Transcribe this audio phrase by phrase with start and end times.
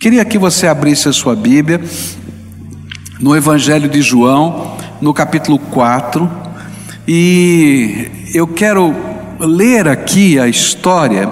[0.00, 1.80] Queria que você abrisse a sua Bíblia
[3.18, 6.30] no Evangelho de João, no capítulo 4,
[7.08, 8.94] e eu quero
[9.40, 11.28] ler aqui a história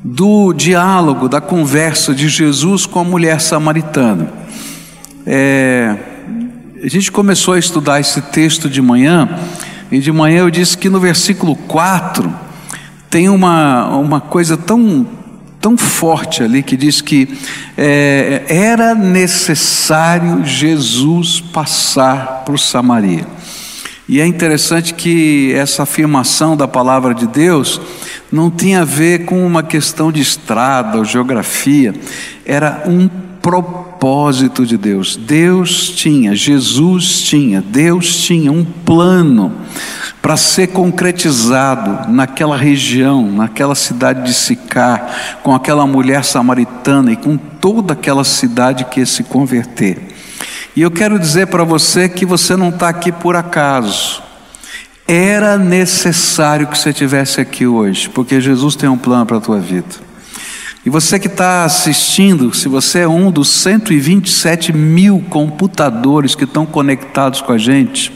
[0.00, 4.32] do diálogo, da conversa de Jesus com a mulher samaritana.
[5.26, 5.96] É,
[6.84, 9.40] a gente começou a estudar esse texto de manhã,
[9.90, 12.32] e de manhã eu disse que no versículo 4
[13.10, 15.04] tem uma, uma coisa tão
[15.66, 17.28] tão forte ali que diz que
[17.76, 23.26] é, era necessário Jesus passar por Samaria.
[24.08, 27.80] E é interessante que essa afirmação da palavra de Deus
[28.30, 31.92] não tinha a ver com uma questão de estrada ou geografia,
[32.44, 33.08] era um
[33.42, 35.16] propósito de Deus.
[35.16, 39.52] Deus tinha, Jesus tinha, Deus tinha um plano
[40.26, 47.36] para ser concretizado naquela região, naquela cidade de Sicar, com aquela mulher samaritana e com
[47.36, 50.02] toda aquela cidade que ia se converter.
[50.74, 54.20] E eu quero dizer para você que você não está aqui por acaso.
[55.06, 59.60] Era necessário que você estivesse aqui hoje, porque Jesus tem um plano para a tua
[59.60, 59.94] vida.
[60.84, 66.66] E você que está assistindo, se você é um dos 127 mil computadores que estão
[66.66, 68.12] conectados com a gente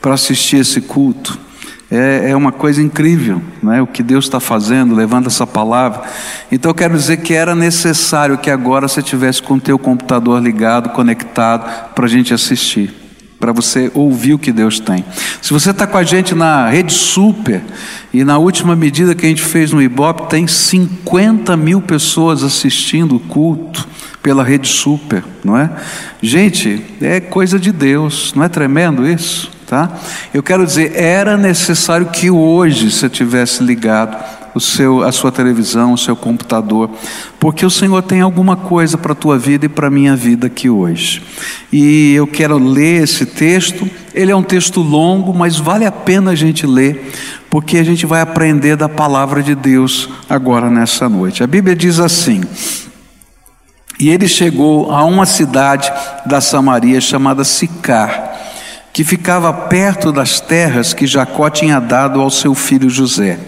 [0.00, 1.47] para assistir esse culto,
[1.90, 3.80] é, é uma coisa incrível, né?
[3.80, 6.02] o que Deus está fazendo, levando essa palavra.
[6.52, 10.42] Então eu quero dizer que era necessário que agora você tivesse com o teu computador
[10.42, 12.94] ligado, conectado, para a gente assistir,
[13.40, 15.02] para você ouvir o que Deus tem.
[15.40, 17.62] Se você está com a gente na Rede Super,
[18.12, 23.16] e na última medida que a gente fez no Ibope, tem 50 mil pessoas assistindo
[23.16, 23.88] o culto
[24.22, 25.70] pela Rede Super, não é?
[26.20, 29.57] Gente, é coisa de Deus, não é tremendo isso?
[29.68, 29.90] Tá?
[30.32, 34.16] Eu quero dizer, era necessário que hoje você tivesse ligado
[34.54, 36.90] o seu, a sua televisão, o seu computador,
[37.38, 40.46] porque o Senhor tem alguma coisa para a tua vida e para a minha vida
[40.46, 41.22] aqui hoje.
[41.70, 46.30] E eu quero ler esse texto, ele é um texto longo, mas vale a pena
[46.30, 47.12] a gente ler,
[47.50, 51.42] porque a gente vai aprender da palavra de Deus agora nessa noite.
[51.42, 52.40] A Bíblia diz assim:
[54.00, 55.92] E ele chegou a uma cidade
[56.24, 58.27] da Samaria chamada Sicar
[58.98, 63.38] que ficava perto das terras que Jacó tinha dado ao seu filho José.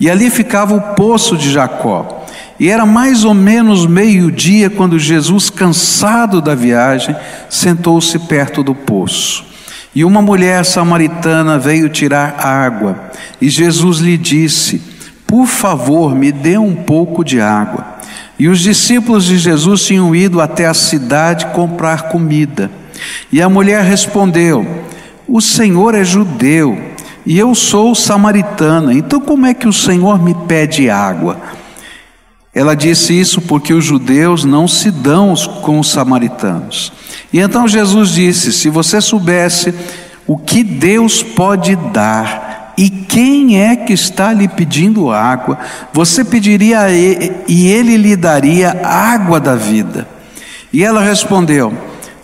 [0.00, 2.26] E ali ficava o poço de Jacó.
[2.58, 7.14] E era mais ou menos meio-dia quando Jesus, cansado da viagem,
[7.48, 9.44] sentou-se perto do poço.
[9.94, 12.98] E uma mulher samaritana veio tirar água.
[13.40, 14.82] E Jesus lhe disse:
[15.28, 17.86] Por favor, me dê um pouco de água.
[18.36, 22.68] E os discípulos de Jesus tinham ido até a cidade comprar comida.
[23.30, 24.87] E a mulher respondeu:
[25.28, 26.78] O Senhor é judeu
[27.26, 31.38] e eu sou samaritana, então como é que o Senhor me pede água?
[32.54, 36.90] Ela disse isso porque os judeus não se dão com os samaritanos.
[37.30, 39.74] E então Jesus disse: Se você soubesse
[40.26, 45.58] o que Deus pode dar e quem é que está lhe pedindo água,
[45.92, 50.08] você pediria a ele, e ele lhe daria água da vida.
[50.72, 51.72] E ela respondeu: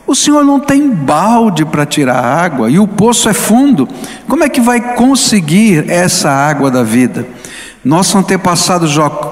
[0.07, 3.89] o senhor não tem balde para tirar água e o poço é fundo.
[4.29, 7.27] Como é que vai conseguir essa água da vida?
[7.85, 8.87] Nosso antepassado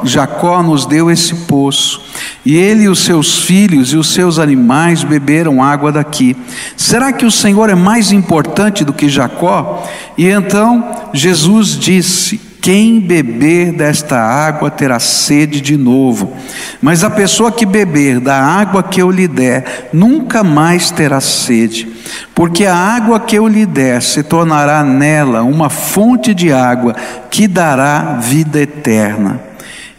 [0.04, 2.02] Jacó nos deu esse poço,
[2.44, 6.36] e ele e os seus filhos e os seus animais beberam água daqui.
[6.76, 9.82] Será que o Senhor é mais importante do que Jacó?
[10.18, 16.32] E então Jesus disse: quem beber desta água terá sede de novo,
[16.80, 21.88] mas a pessoa que beber da água que eu lhe der nunca mais terá sede,
[22.32, 26.94] porque a água que eu lhe der se tornará nela uma fonte de água
[27.28, 29.40] que dará vida eterna.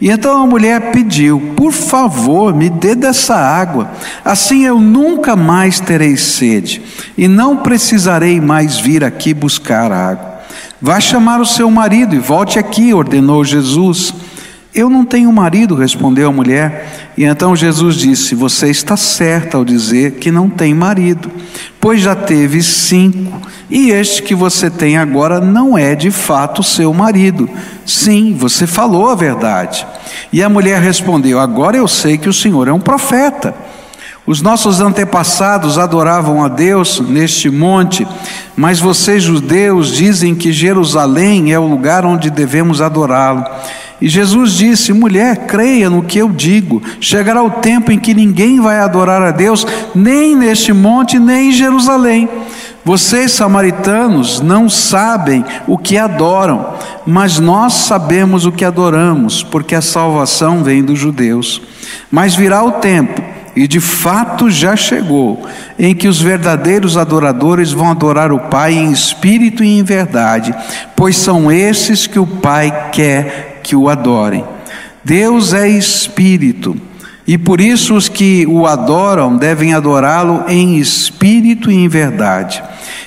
[0.00, 3.90] E então a mulher pediu: Por favor, me dê dessa água,
[4.24, 6.80] assim eu nunca mais terei sede,
[7.16, 10.33] e não precisarei mais vir aqui buscar água.
[10.84, 14.12] Vá chamar o seu marido e volte aqui, ordenou Jesus.
[14.74, 17.10] Eu não tenho marido, respondeu a mulher.
[17.16, 21.30] E então Jesus disse: Você está certa ao dizer que não tem marido,
[21.80, 26.92] pois já teve cinco, e este que você tem agora não é de fato seu
[26.92, 27.48] marido.
[27.86, 29.86] Sim, você falou a verdade.
[30.30, 33.54] E a mulher respondeu: Agora eu sei que o Senhor é um profeta.
[34.26, 38.06] Os nossos antepassados adoravam a Deus neste monte,
[38.56, 43.44] mas vocês, judeus, dizem que Jerusalém é o lugar onde devemos adorá-lo.
[44.00, 46.82] E Jesus disse: mulher, creia no que eu digo.
[47.00, 51.52] Chegará o tempo em que ninguém vai adorar a Deus, nem neste monte, nem em
[51.52, 52.26] Jerusalém.
[52.82, 56.74] Vocês, samaritanos, não sabem o que adoram,
[57.06, 61.60] mas nós sabemos o que adoramos, porque a salvação vem dos judeus.
[62.10, 65.46] Mas virá o tempo e de fato já chegou,
[65.78, 70.54] em que os verdadeiros adoradores vão adorar o Pai em espírito e em verdade,
[70.96, 74.44] pois são esses que o Pai quer que o adorem.
[75.04, 76.76] Deus é espírito,
[77.26, 82.62] e por isso os que o adoram devem adorá-lo em espírito e em verdade.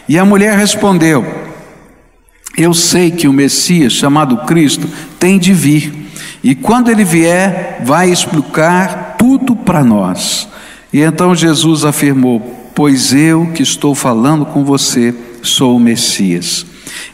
[0.08, 1.26] E a mulher respondeu:
[2.58, 4.88] Eu sei que o Messias, chamado Cristo,
[5.20, 6.08] tem de vir.
[6.44, 9.07] E quando ele vier, vai explicar
[9.38, 10.48] tudo para nós.
[10.92, 12.40] E então Jesus afirmou:
[12.74, 16.66] Pois eu que estou falando com você sou o Messias.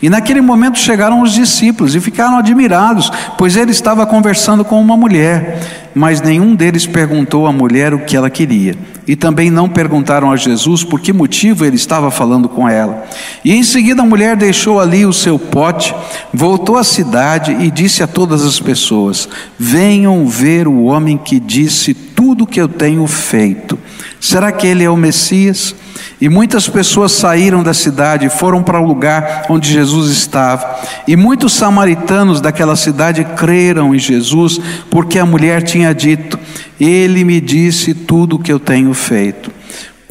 [0.02, 4.98] E naquele momento chegaram os discípulos e ficaram admirados, pois ele estava conversando com uma
[4.98, 8.76] mulher, mas nenhum deles perguntou à mulher o que ela queria.
[9.08, 13.06] E também não perguntaram a Jesus por que motivo ele estava falando com ela.
[13.44, 15.94] E em seguida a mulher deixou ali o seu pote,
[16.34, 19.28] voltou à cidade e disse a todas as pessoas:
[19.60, 23.78] Venham ver o homem que disse tudo o que eu tenho feito.
[24.20, 25.76] Será que ele é o Messias?
[26.20, 30.80] E muitas pessoas saíram da cidade e foram para o lugar onde Jesus estava.
[31.08, 36.40] E muitos samaritanos daquela cidade creram em Jesus, porque a mulher tinha dito:
[36.80, 39.53] Ele me disse tudo o que eu tenho feito.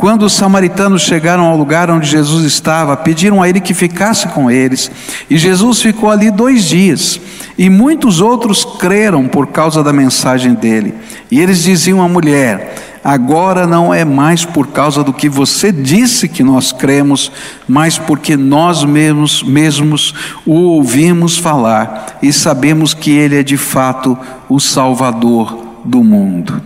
[0.02, 4.50] Quando os samaritanos chegaram ao lugar onde Jesus estava, pediram a ele que ficasse com
[4.50, 4.90] eles.
[5.31, 7.20] E Jesus ficou ali dois dias.
[7.56, 10.93] E muitos outros creram por causa da mensagem dele.
[11.31, 16.28] E eles diziam à mulher: agora não é mais por causa do que você disse
[16.28, 17.31] que nós cremos,
[17.69, 20.12] mas porque nós mesmos, mesmos
[20.44, 24.19] o ouvimos falar e sabemos que Ele é de fato
[24.49, 26.60] o Salvador do mundo.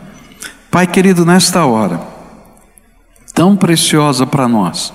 [0.70, 2.15] Pai querido, nesta hora,
[3.36, 4.94] tão preciosa para nós,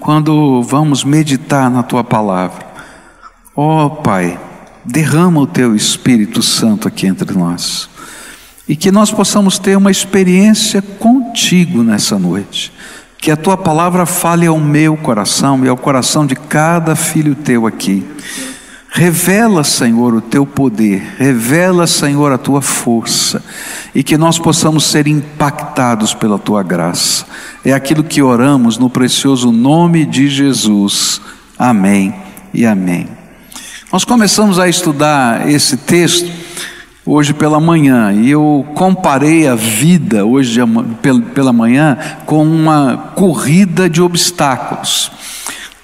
[0.00, 2.66] quando vamos meditar na Tua palavra,
[3.54, 4.40] ó oh, Pai,
[4.82, 7.90] derrama o Teu Espírito Santo aqui entre nós
[8.66, 12.72] e que nós possamos ter uma experiência contigo nessa noite.
[13.18, 17.66] Que a tua palavra fale ao meu coração e ao coração de cada filho teu
[17.66, 18.06] aqui.
[18.90, 23.44] Revela, Senhor, o teu poder, revela, Senhor, a tua força,
[23.94, 27.26] e que nós possamos ser impactados pela tua graça.
[27.64, 31.20] É aquilo que oramos no precioso nome de Jesus.
[31.58, 32.14] Amém
[32.52, 33.06] e amém.
[33.92, 36.30] Nós começamos a estudar esse texto
[37.04, 40.60] hoje pela manhã e eu comparei a vida hoje
[41.34, 41.96] pela manhã
[42.26, 45.10] com uma corrida de obstáculos.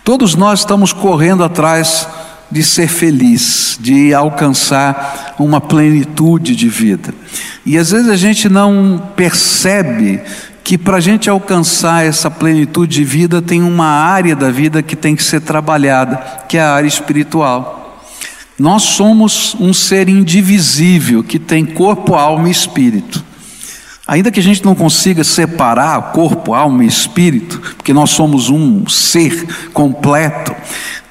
[0.03, 2.24] Todos nós estamos correndo atrás de
[2.62, 7.14] ser feliz, de alcançar uma plenitude de vida.
[7.64, 10.20] E às vezes a gente não percebe
[10.62, 14.96] que para a gente alcançar essa plenitude de vida tem uma área da vida que
[14.96, 16.17] tem que ser trabalhada,
[16.49, 18.02] que é a área espiritual.
[18.58, 23.23] Nós somos um ser indivisível que tem corpo, alma e espírito.
[24.06, 28.87] Ainda que a gente não consiga separar corpo, alma e espírito, porque nós somos um
[28.87, 30.55] ser completo,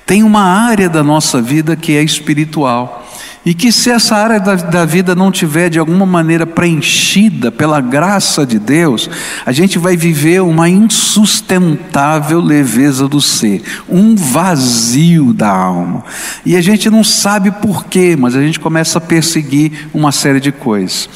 [0.06, 3.04] tem uma área da nossa vida que é espiritual.
[3.46, 7.82] E que se essa área da, da, vida não tiver de alguma maneira preenchida pela
[7.82, 9.10] graça de Deus,
[9.46, 16.06] a gente vai viver uma insustentável leveza do ser, um vazio da alma.
[16.46, 20.54] E a gente não sabe porquê, mas a gente começa a perseguir uma série de
[20.54, 21.10] coisas.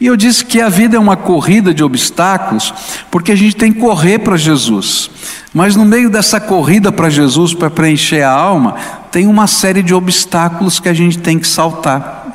[0.00, 2.72] E eu disse que a vida é uma corrida de obstáculos,
[3.10, 5.10] porque a gente tem que correr para Jesus.
[5.52, 8.76] Mas no meio dessa corrida para Jesus, para preencher a alma,
[9.10, 12.26] tem uma série de obstáculos que a gente tem que saltar.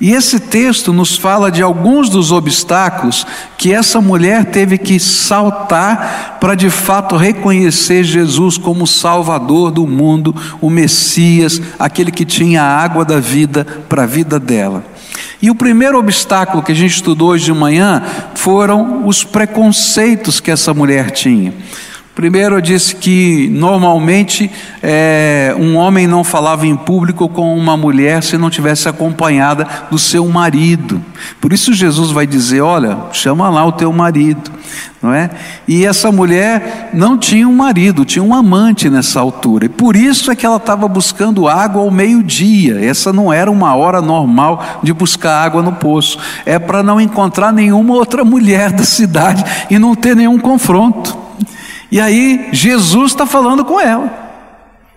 [0.00, 3.26] E esse texto nos fala de alguns dos obstáculos
[3.58, 10.34] que essa mulher teve que saltar para de fato reconhecer Jesus como Salvador do mundo,
[10.60, 14.82] o Messias, aquele que tinha a água da vida para a vida dela.
[15.42, 18.02] E o primeiro obstáculo que a gente estudou hoje de manhã
[18.34, 21.54] foram os preconceitos que essa mulher tinha.
[22.20, 24.50] Primeiro, eu disse que normalmente
[24.82, 29.98] é, um homem não falava em público com uma mulher se não tivesse acompanhada do
[29.98, 31.02] seu marido.
[31.40, 34.52] Por isso Jesus vai dizer: Olha, chama lá o teu marido,
[35.02, 35.30] não é?
[35.66, 39.64] E essa mulher não tinha um marido, tinha um amante nessa altura.
[39.64, 42.84] E por isso é que ela estava buscando água ao meio-dia.
[42.84, 46.18] Essa não era uma hora normal de buscar água no poço.
[46.44, 51.29] É para não encontrar nenhuma outra mulher da cidade e não ter nenhum confronto.
[51.90, 54.28] E aí Jesus está falando com ela.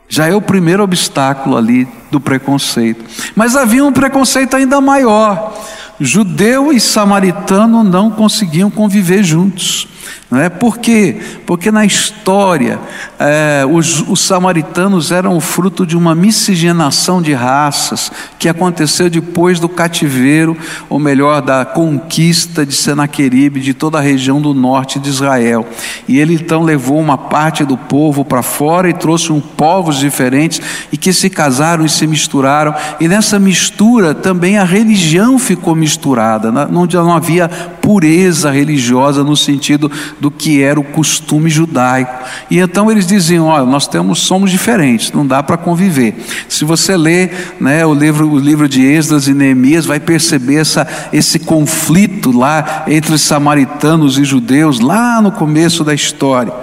[0.07, 3.03] Já é o primeiro obstáculo ali do preconceito.
[3.35, 5.53] Mas havia um preconceito ainda maior.
[5.99, 9.87] Judeu e samaritano não conseguiam conviver juntos.
[10.33, 10.49] Não é?
[10.49, 11.15] Por quê?
[11.45, 12.79] Porque na história
[13.19, 19.59] é, os, os, samaritanos eram o fruto de uma miscigenação de raças que aconteceu depois
[19.59, 20.57] do cativeiro,
[20.89, 25.67] ou melhor, da conquista de Senaqueribe, de toda a região do norte de Israel.
[26.07, 30.59] E ele então levou uma parte do povo para fora e trouxe um povos diferentes
[30.91, 32.73] e que se casaram e se misturaram.
[32.99, 39.91] E nessa mistura também a religião ficou misturada, não, não havia pureza religiosa no sentido
[40.23, 42.23] do que era o costume judaico.
[42.49, 46.15] E então eles diziam: olha, nós temos, somos diferentes, não dá para conviver.
[46.47, 50.87] Se você lê né, o, livro, o livro de Esdras e Neemias, vai perceber essa,
[51.11, 56.53] esse conflito lá entre samaritanos e judeus, lá no começo da história.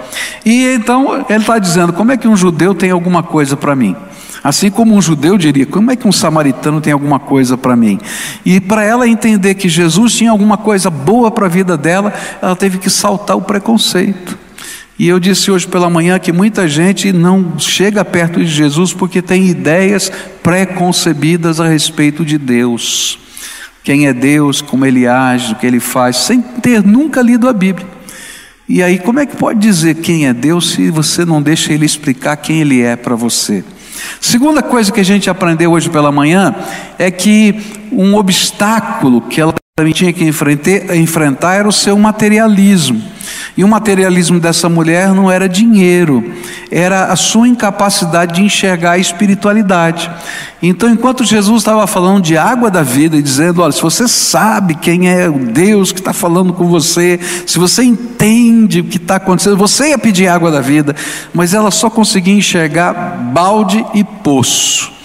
[0.43, 3.95] E então ele está dizendo: como é que um judeu tem alguma coisa para mim?
[4.43, 7.99] Assim como um judeu diria: como é que um samaritano tem alguma coisa para mim?
[8.45, 12.55] E para ela entender que Jesus tinha alguma coisa boa para a vida dela, ela
[12.55, 14.37] teve que saltar o preconceito.
[14.97, 19.21] E eu disse hoje pela manhã que muita gente não chega perto de Jesus porque
[19.21, 20.11] tem ideias
[20.43, 23.17] pré-concebidas a respeito de Deus.
[23.83, 27.53] Quem é Deus, como ele age, o que ele faz, sem ter nunca lido a
[27.53, 27.87] Bíblia.
[28.69, 31.85] E aí, como é que pode dizer quem é Deus se você não deixa ele
[31.85, 33.63] explicar quem ele é para você?
[34.19, 36.55] Segunda coisa que a gente aprendeu hoje pela manhã
[36.97, 37.59] é que
[37.91, 43.01] um obstáculo que ela também tinha que enfrentar era o seu materialismo.
[43.57, 46.23] E o materialismo dessa mulher não era dinheiro,
[46.69, 50.09] era a sua incapacidade de enxergar a espiritualidade.
[50.61, 54.75] Então, enquanto Jesus estava falando de água da vida e dizendo: olha, se você sabe
[54.75, 59.15] quem é o Deus que está falando com você, se você entende o que está
[59.15, 60.95] acontecendo, você ia pedir água da vida,
[61.33, 62.93] mas ela só conseguia enxergar
[63.33, 65.00] balde e poço.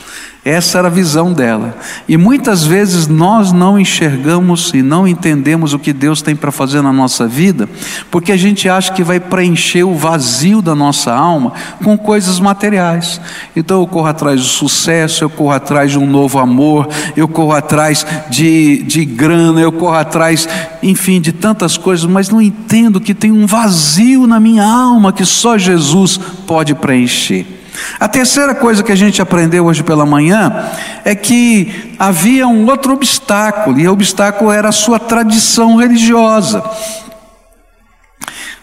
[0.46, 1.76] Essa era a visão dela.
[2.08, 6.80] E muitas vezes nós não enxergamos e não entendemos o que Deus tem para fazer
[6.82, 7.68] na nossa vida,
[8.12, 13.20] porque a gente acha que vai preencher o vazio da nossa alma com coisas materiais.
[13.56, 17.50] Então eu corro atrás do sucesso, eu corro atrás de um novo amor, eu corro
[17.50, 20.48] atrás de, de grana, eu corro atrás,
[20.80, 25.24] enfim, de tantas coisas, mas não entendo que tem um vazio na minha alma que
[25.24, 27.56] só Jesus pode preencher.
[27.98, 30.70] A terceira coisa que a gente aprendeu hoje pela manhã
[31.04, 36.62] é que havia um outro obstáculo, e o obstáculo era a sua tradição religiosa.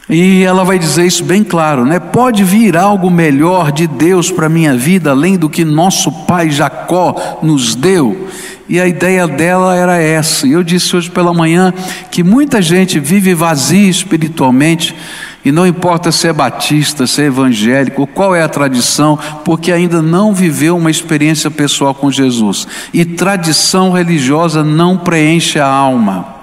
[0.10, 2.00] E ela vai dizer isso bem claro, né?
[2.00, 7.39] Pode vir algo melhor de Deus para minha vida, além do que nosso pai Jacó
[7.41, 8.27] nos deu.
[8.67, 10.46] E a ideia dela era essa.
[10.46, 11.74] E eu disse hoje pela manhã
[12.12, 14.96] que muita gente vive vazia espiritualmente
[15.45, 20.01] e não importa se é batista, se é evangélico, qual é a tradição, porque ainda
[20.01, 22.65] não viveu uma experiência pessoal com Jesus.
[22.93, 26.33] E tradição religiosa não preenche a alma.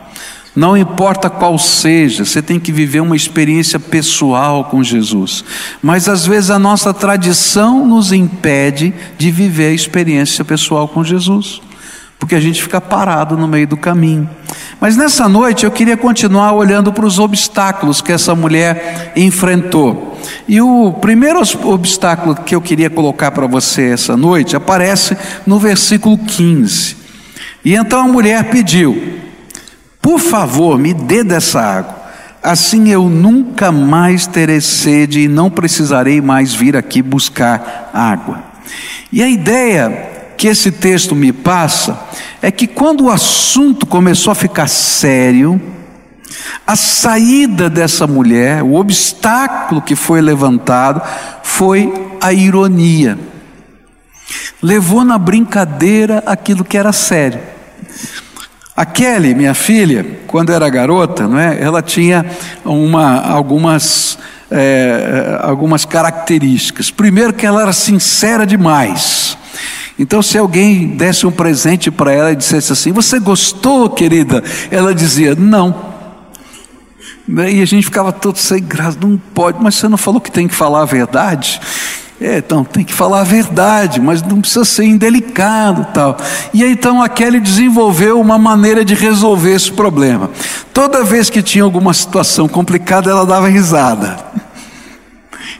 [0.55, 5.45] Não importa qual seja, você tem que viver uma experiência pessoal com Jesus.
[5.81, 11.63] Mas às vezes a nossa tradição nos impede de viver a experiência pessoal com Jesus
[12.21, 14.29] porque a gente fica parado no meio do caminho.
[14.81, 20.19] Mas nessa noite eu queria continuar olhando para os obstáculos que essa mulher enfrentou.
[20.49, 26.17] E o primeiro obstáculo que eu queria colocar para você essa noite aparece no versículo
[26.17, 26.97] 15.
[27.63, 29.19] E então a mulher pediu:
[30.01, 32.01] Por favor, me dê dessa água.
[32.43, 38.43] Assim eu nunca mais terei sede e não precisarei mais vir aqui buscar água.
[39.13, 42.01] E a ideia que esse texto me passa
[42.41, 45.61] é que quando o assunto começou a ficar sério,
[46.67, 51.03] a saída dessa mulher, o obstáculo que foi levantado,
[51.43, 51.93] foi
[52.23, 53.19] a ironia.
[54.63, 57.41] Levou na brincadeira aquilo que era sério.
[58.75, 61.61] A Kelly, minha filha, quando era garota, não é?
[61.61, 62.25] ela tinha
[62.65, 64.19] uma, algumas,
[64.51, 66.91] é, algumas características.
[66.91, 69.37] Primeiro, que ela era sincera demais.
[70.01, 74.43] Então, se alguém desse um presente para ela e dissesse assim: Você gostou, querida?
[74.71, 75.91] Ela dizia: Não.
[77.29, 80.49] E a gente ficava todo sem graça, não pode, mas você não falou que tem
[80.49, 81.61] que falar a verdade?
[82.19, 86.17] É, então tem que falar a verdade, mas não precisa ser indelicado tal.
[86.53, 90.31] E aí, então a Kelly desenvolveu uma maneira de resolver esse problema.
[90.73, 94.19] Toda vez que tinha alguma situação complicada, ela dava risada.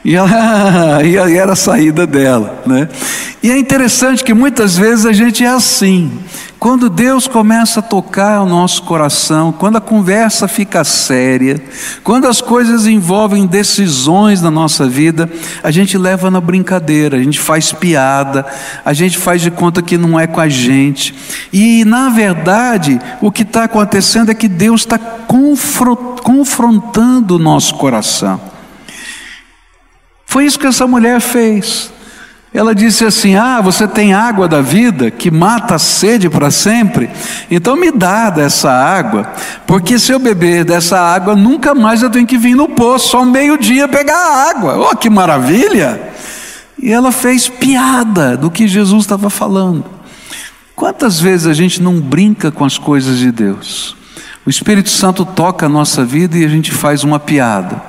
[0.03, 2.89] E, ela, e era a saída dela, né?
[3.43, 6.11] E é interessante que muitas vezes a gente é assim.
[6.59, 11.59] Quando Deus começa a tocar o nosso coração, quando a conversa fica séria,
[12.03, 15.27] quando as coisas envolvem decisões na nossa vida,
[15.63, 18.45] a gente leva na brincadeira, a gente faz piada,
[18.85, 21.15] a gente faz de conta que não é com a gente.
[21.51, 24.99] E na verdade, o que está acontecendo é que Deus está
[26.23, 28.50] confrontando o nosso coração.
[30.31, 31.91] Foi isso que essa mulher fez.
[32.53, 37.09] Ela disse assim: Ah, você tem água da vida que mata a sede para sempre?
[37.51, 39.29] Então me dá dessa água,
[39.67, 43.25] porque se eu beber dessa água, nunca mais eu tenho que vir no poço, só
[43.25, 44.89] meio-dia pegar a água.
[44.89, 46.01] Oh, que maravilha!
[46.81, 49.83] E ela fez piada do que Jesus estava falando.
[50.73, 53.97] Quantas vezes a gente não brinca com as coisas de Deus?
[54.45, 57.81] O Espírito Santo toca a nossa vida e a gente faz uma piada.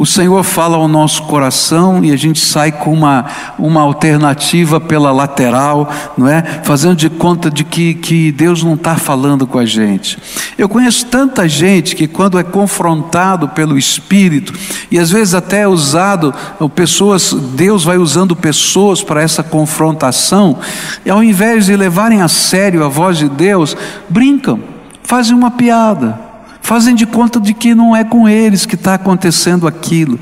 [0.00, 3.26] O Senhor fala ao nosso coração e a gente sai com uma,
[3.58, 6.40] uma alternativa pela lateral, não é?
[6.64, 10.16] Fazendo de conta de que, que Deus não está falando com a gente.
[10.56, 14.54] Eu conheço tanta gente que, quando é confrontado pelo Espírito,
[14.90, 16.32] e às vezes até é usado,
[16.74, 20.60] pessoas, Deus vai usando pessoas para essa confrontação,
[21.04, 23.76] e ao invés de levarem a sério a voz de Deus,
[24.08, 24.60] brincam,
[25.02, 26.29] fazem uma piada
[26.62, 30.18] fazem de conta de que não é com eles que está acontecendo aquilo.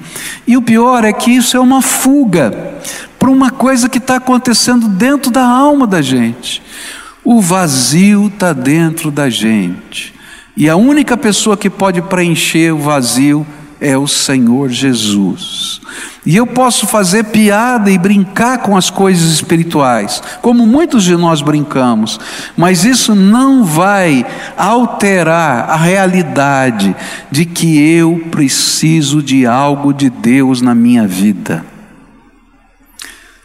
[0.46, 2.74] E o pior é que isso é uma fuga
[3.18, 6.62] para uma coisa que está acontecendo dentro da alma da gente.
[7.24, 10.14] O vazio está dentro da gente.
[10.56, 13.46] E a única pessoa que pode preencher o vazio
[13.80, 15.80] é o Senhor Jesus.
[16.26, 21.40] E eu posso fazer piada e brincar com as coisas espirituais, como muitos de nós
[21.40, 22.20] brincamos,
[22.56, 26.94] mas isso não vai alterar a realidade
[27.30, 31.64] de que eu preciso de algo de Deus na minha vida.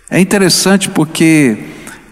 [0.10, 1.58] É interessante porque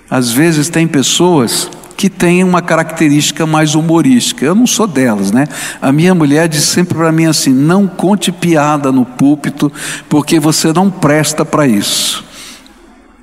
[0.09, 1.69] às vezes tem pessoas
[2.01, 4.43] que têm uma característica mais humorística.
[4.43, 5.47] Eu não sou delas, né?
[5.79, 9.71] A minha mulher diz sempre para mim assim: não conte piada no púlpito,
[10.09, 12.30] porque você não presta para isso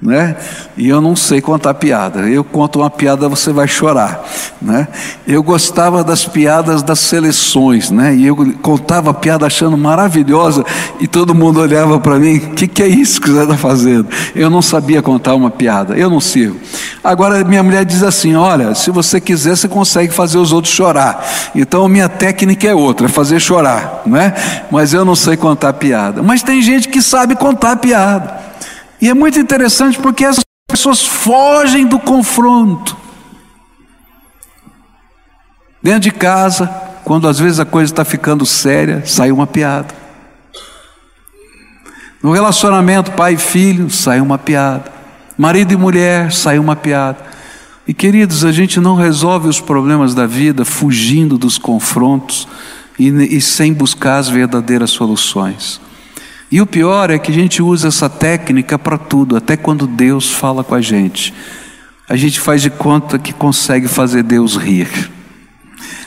[0.00, 0.36] né?
[0.76, 2.20] E eu não sei contar piada.
[2.20, 4.24] Eu conto uma piada, você vai chorar,
[4.62, 4.86] né?
[5.26, 8.14] Eu gostava das piadas das seleções, né?
[8.14, 10.64] E eu contava a piada achando maravilhosa
[11.00, 14.06] e todo mundo olhava para mim, o que, que é isso que você está fazendo?
[14.36, 16.56] Eu não sabia contar uma piada, eu não sirvo.
[17.02, 21.26] Agora minha mulher diz assim, olha, se você quiser, você consegue fazer os outros chorar.
[21.56, 24.32] Então minha técnica é outra, é fazer chorar, né?
[24.70, 26.22] Mas eu não sei contar piada.
[26.22, 28.47] Mas tem gente que sabe contar piada.
[29.00, 32.96] E é muito interessante porque essas pessoas fogem do confronto.
[35.82, 36.66] Dentro de casa,
[37.04, 39.94] quando às vezes a coisa está ficando séria, sai uma piada.
[42.22, 44.92] No relacionamento pai e filho, sai uma piada.
[45.36, 47.24] Marido e mulher, sai uma piada.
[47.86, 52.46] E queridos, a gente não resolve os problemas da vida fugindo dos confrontos
[52.98, 55.80] e, e sem buscar as verdadeiras soluções.
[56.50, 60.30] E o pior é que a gente usa essa técnica para tudo, até quando Deus
[60.30, 61.34] fala com a gente.
[62.08, 65.10] A gente faz de conta que consegue fazer Deus rir.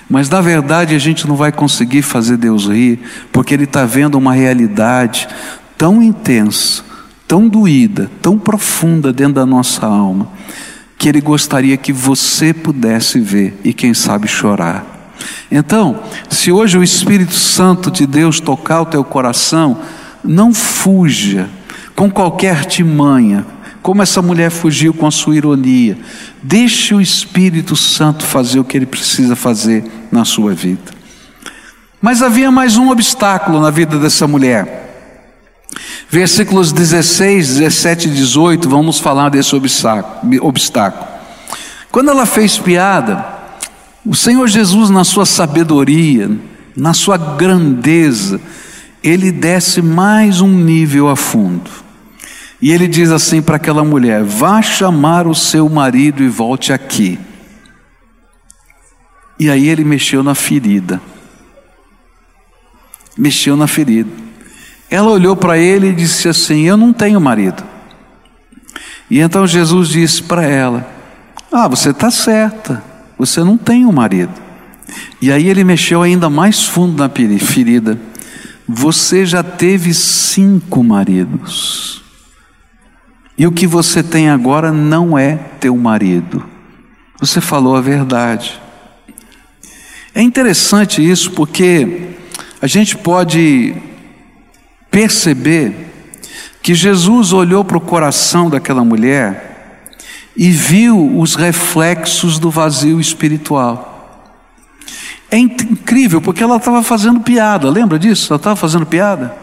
[0.10, 3.00] Mas na verdade a gente não vai conseguir fazer Deus rir,
[3.32, 5.28] porque Ele está vendo uma realidade
[5.78, 6.84] tão intensa,
[7.28, 10.28] tão doída, tão profunda dentro da nossa alma,
[10.98, 15.14] que Ele gostaria que você pudesse ver e, quem sabe, chorar.
[15.52, 16.00] Então,
[16.30, 19.80] se hoje o Espírito Santo de Deus tocar o teu coração,
[20.24, 21.50] não fuja
[21.96, 23.46] com qualquer artimanha,
[23.82, 25.98] como essa mulher fugiu com a sua ironia.
[26.42, 30.92] Deixe o Espírito Santo fazer o que ele precisa fazer na sua vida.
[32.02, 34.82] Mas havia mais um obstáculo na vida dessa mulher.
[36.10, 41.06] Versículos 16, 17 e 18 vamos falar desse obstáculo.
[41.92, 43.26] Quando ela fez piada,
[44.06, 46.30] o Senhor Jesus, na sua sabedoria,
[46.76, 48.42] na sua grandeza,
[49.04, 51.70] ele desce mais um nível a fundo.
[52.62, 57.20] E ele diz assim para aquela mulher: vá chamar o seu marido e volte aqui.
[59.40, 61.02] E aí ele mexeu na ferida.
[63.18, 64.12] Mexeu na ferida.
[64.90, 67.64] Ela olhou para ele e disse assim: Eu não tenho marido.
[69.10, 70.88] E então Jesus disse para ela:
[71.52, 72.84] Ah, você está certa,
[73.18, 74.34] você não tem um marido.
[75.20, 77.98] E aí ele mexeu ainda mais fundo na ferida.
[78.74, 82.02] Você já teve cinco maridos.
[83.38, 86.46] E o que você tem agora não é teu marido.
[87.20, 88.62] Você falou a verdade.
[90.16, 92.12] É interessante isso porque
[92.62, 93.76] a gente pode
[94.90, 95.92] perceber
[96.64, 99.92] que Jesus olhou para o coração daquela mulher
[100.36, 103.91] e viu os reflexos do vazio espiritual.
[105.32, 108.34] É incrível, porque ela estava fazendo piada, lembra disso?
[108.34, 109.34] Ela estava fazendo piada.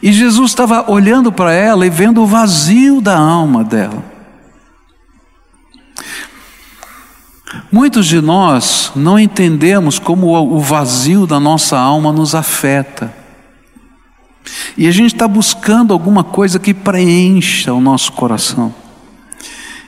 [0.00, 4.04] E Jesus estava olhando para ela e vendo o vazio da alma dela.
[7.72, 13.12] Muitos de nós não entendemos como o vazio da nossa alma nos afeta.
[14.76, 18.72] E a gente está buscando alguma coisa que preencha o nosso coração.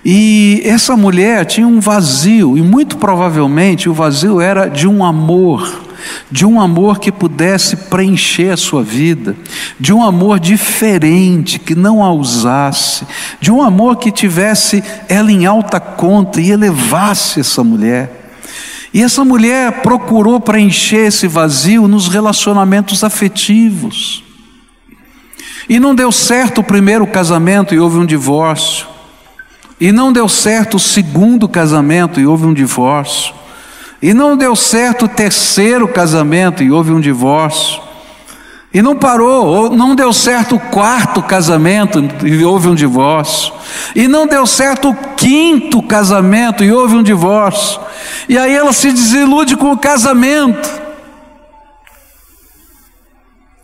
[0.04, 5.82] E essa mulher tinha um vazio, e muito provavelmente o vazio era de um amor,
[6.30, 9.36] de um amor que pudesse preencher a sua vida,
[9.78, 13.06] de um amor diferente, que não a usasse,
[13.40, 18.30] de um amor que tivesse ela em alta conta e elevasse essa mulher.
[18.94, 24.24] E essa mulher procurou preencher esse vazio nos relacionamentos afetivos.
[25.68, 28.86] E não deu certo o primeiro casamento e houve um divórcio.
[29.80, 33.34] E não deu certo o segundo casamento e houve um divórcio.
[34.02, 37.80] E não deu certo o terceiro casamento e houve um divórcio.
[38.72, 43.52] E não parou, não deu certo o quarto casamento e houve um divórcio.
[43.94, 47.80] E não deu certo o quinto casamento e houve um divórcio.
[48.28, 50.68] E aí ela se desilude com o casamento.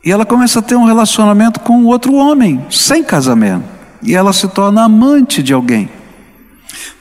[0.02, 3.64] E ela começa a ter um relacionamento com outro homem, sem casamento.
[4.02, 5.88] E ela se torna amante de alguém.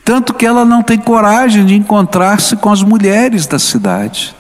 [0.04, 4.36] Tanto que ela não tem coragem de encontrar-se com as mulheres da cidade.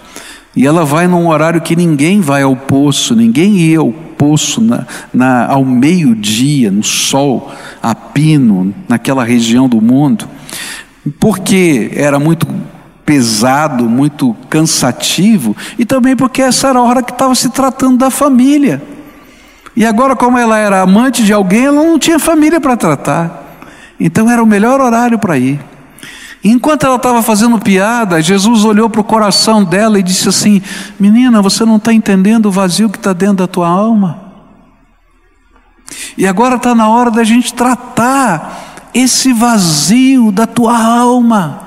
[0.56, 4.86] E ela vai num horário que ninguém vai ao poço, ninguém ia ao poço na,
[5.14, 7.52] na, ao meio-dia, no sol,
[7.82, 10.30] a pino, naquela região do mundo,
[11.20, 12.48] porque era muito
[13.06, 18.10] pesado, muito cansativo, e também porque essa era a hora que estava se tratando da
[18.10, 18.82] família.
[19.76, 23.43] E agora, como ela era amante de alguém, ela não tinha família para tratar.
[24.06, 25.58] Então era o melhor horário para ir.
[26.44, 30.62] Enquanto ela estava fazendo piada, Jesus olhou para o coração dela e disse assim:
[31.00, 34.20] Menina, você não está entendendo o vazio que está dentro da tua alma?
[36.18, 41.62] E agora está na hora da gente tratar esse vazio da tua alma.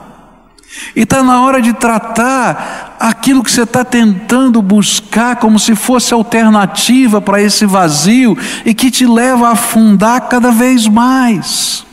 [0.95, 6.13] E está na hora de tratar aquilo que você está tentando buscar como se fosse
[6.13, 11.87] alternativa para esse vazio e que te leva a afundar cada vez mais.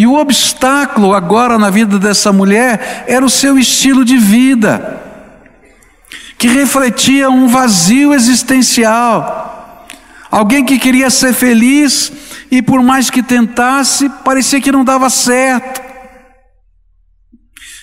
[0.00, 4.98] E o obstáculo agora na vida dessa mulher era o seu estilo de vida,
[6.38, 9.86] que refletia um vazio existencial.
[10.30, 12.10] Alguém que queria ser feliz
[12.50, 15.82] e por mais que tentasse, parecia que não dava certo.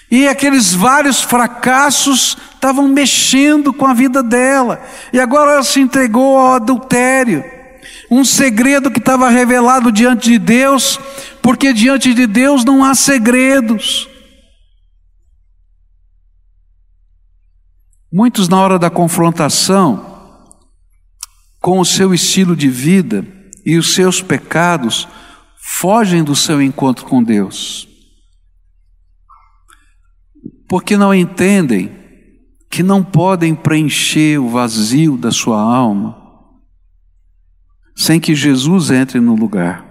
[0.10, 4.82] E aqueles vários fracassos estavam mexendo com a vida dela.
[5.14, 7.46] E agora ela se entregou ao adultério.
[8.10, 11.00] Um segredo que estava revelado diante de Deus,
[11.48, 14.10] porque diante de Deus não há segredos.
[18.12, 20.60] Muitos, na hora da confrontação
[21.62, 23.26] com o seu estilo de vida
[23.66, 25.08] e os seus pecados,
[25.56, 27.88] fogem do seu encontro com Deus,
[30.68, 31.98] porque não entendem
[32.70, 36.44] que não podem preencher o vazio da sua alma
[37.96, 39.87] sem que Jesus entre no lugar.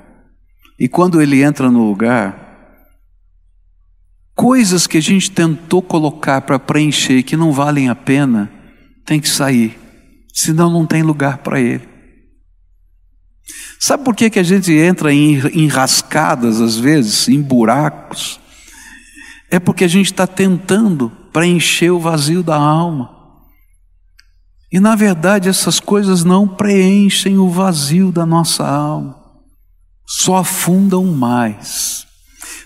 [0.79, 2.47] E quando ele entra no lugar,
[4.35, 8.51] coisas que a gente tentou colocar para preencher que não valem a pena,
[9.05, 9.79] tem que sair,
[10.33, 11.89] senão não tem lugar para ele.
[13.81, 18.41] Sabe por que, que a gente entra em enrascadas, às vezes, em buracos?
[19.51, 23.15] É porque a gente está tentando preencher o vazio da alma.
[24.71, 29.26] E na verdade essas coisas não preenchem o vazio da nossa alma
[30.07, 32.07] só afundam mais.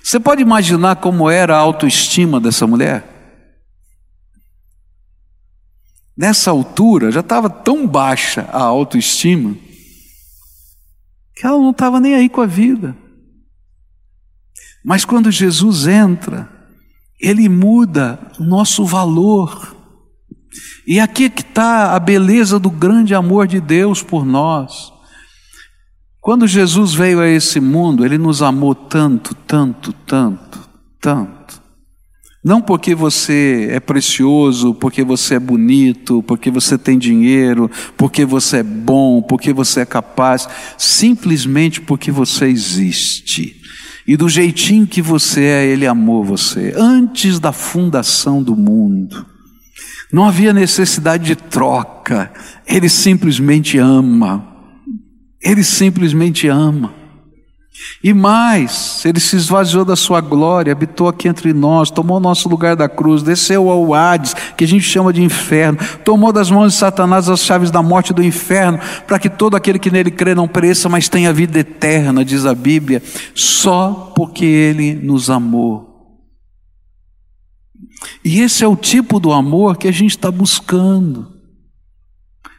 [0.02, 3.06] Você pode imaginar como era a autoestima dessa mulher?
[6.16, 9.56] Nessa altura já estava tão baixa a autoestima
[11.34, 12.94] que ela não estava nem aí com a vida.
[14.84, 16.50] Mas quando Jesus entra,
[17.18, 19.74] ele muda o nosso valor.
[20.86, 24.92] E aqui é que está a beleza do grande amor de Deus por nós.
[26.20, 30.68] Quando Jesus veio a esse mundo, ele nos amou tanto, tanto, tanto,
[31.00, 31.60] tanto.
[32.42, 38.58] Não porque você é precioso, porque você é bonito, porque você tem dinheiro, porque você
[38.58, 43.56] é bom, porque você é capaz, simplesmente porque você existe.
[44.06, 49.26] E do jeitinho que você é, Ele amou você, antes da fundação do mundo.
[50.12, 52.32] Não havia necessidade de troca,
[52.66, 54.49] Ele simplesmente ama.
[55.42, 57.00] Ele simplesmente ama.
[58.02, 62.48] E mais, ele se esvaziou da sua glória, habitou aqui entre nós, tomou o nosso
[62.48, 66.72] lugar da cruz, desceu ao Hades, que a gente chama de inferno, tomou das mãos
[66.72, 70.34] de Satanás as chaves da morte do inferno, para que todo aquele que nele crê
[70.34, 73.02] não pereça, mas tenha vida eterna, diz a Bíblia,
[73.34, 75.88] só porque ele nos amou.
[78.24, 81.28] E esse é o tipo do amor que a gente está buscando,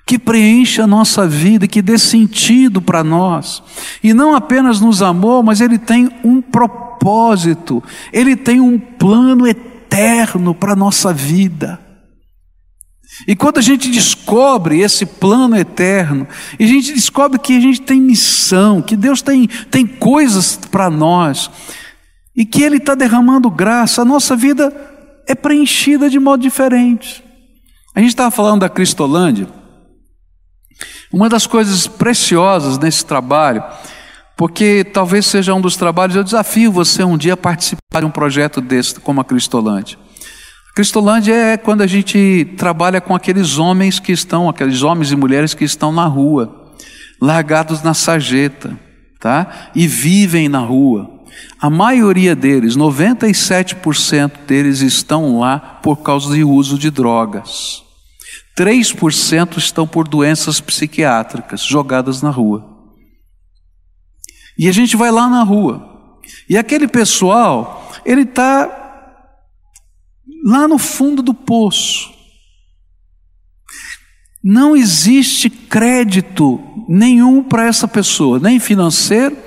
[0.05, 3.63] que preenche a nossa vida, que dê sentido para nós.
[4.03, 10.53] E não apenas nos amou, mas ele tem um propósito, ele tem um plano eterno
[10.53, 11.79] para a nossa vida.
[13.27, 16.27] E quando a gente descobre esse plano eterno,
[16.59, 20.89] e a gente descobre que a gente tem missão, que Deus tem, tem coisas para
[20.89, 21.51] nós,
[22.35, 24.73] e que Ele está derramando graça, a nossa vida
[25.27, 27.23] é preenchida de modo diferente.
[27.93, 29.60] A gente estava falando da Cristolândia.
[31.11, 33.61] Uma das coisas preciosas nesse trabalho,
[34.37, 38.09] porque talvez seja um dos trabalhos, eu desafio você um dia a participar de um
[38.11, 39.97] projeto desse, como a Cristolândia.
[40.73, 45.53] Cristolândia é quando a gente trabalha com aqueles homens que estão, aqueles homens e mulheres
[45.53, 46.71] que estão na rua,
[47.21, 48.79] largados na sarjeta,
[49.19, 49.69] tá?
[49.75, 51.09] E vivem na rua.
[51.59, 57.83] A maioria deles, 97% deles estão lá por causa do uso de drogas.
[58.57, 62.67] 3% estão por doenças psiquiátricas jogadas na rua.
[64.57, 66.19] E a gente vai lá na rua.
[66.49, 68.81] E aquele pessoal, ele está
[70.43, 72.11] lá no fundo do poço.
[74.43, 76.59] Não existe crédito
[76.89, 79.37] nenhum para essa pessoa, nem financeiro,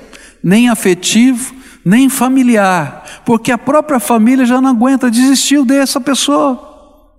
[0.43, 6.57] nem afetivo, nem familiar, porque a própria família já não aguenta, desistiu dessa pessoa,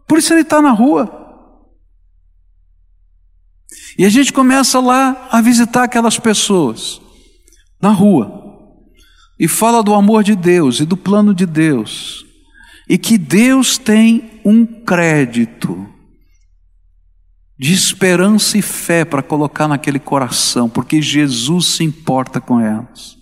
[0.07, 1.14] por isso ele está na rua.
[3.97, 7.01] E a gente começa lá a visitar aquelas pessoas,
[7.81, 8.43] na rua,
[9.39, 12.25] e fala do amor de Deus e do plano de Deus,
[12.89, 15.89] e que Deus tem um crédito
[17.57, 23.15] de esperança e fé para colocar naquele coração, porque Jesus se importa com elas.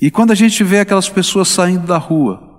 [0.00, 2.49] E quando a gente vê aquelas pessoas saindo da rua,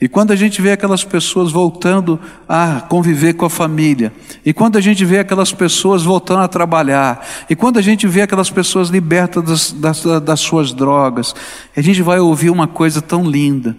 [0.00, 4.12] e quando a gente vê aquelas pessoas voltando a conviver com a família,
[4.44, 8.22] e quando a gente vê aquelas pessoas voltando a trabalhar, e quando a gente vê
[8.22, 11.34] aquelas pessoas libertas das, das, das suas drogas,
[11.76, 13.76] a gente vai ouvir uma coisa tão linda